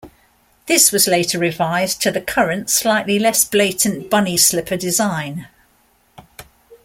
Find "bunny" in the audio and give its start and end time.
4.09-4.35